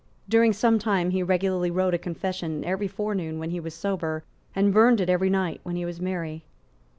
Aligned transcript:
During 0.27 0.51
some 0.51 0.79
time 0.79 1.11
he 1.11 1.21
regularly 1.21 1.69
wrote 1.69 1.93
a 1.93 1.99
confession 1.99 2.65
every 2.65 2.87
forenoon 2.87 3.37
when 3.37 3.51
he 3.51 3.59
was 3.59 3.75
sober, 3.75 4.23
and 4.55 4.73
burned 4.73 4.99
it 4.99 5.09
every 5.11 5.29
night 5.29 5.59
when 5.61 5.75
he 5.75 5.85
was 5.85 6.01
merry. 6.01 6.43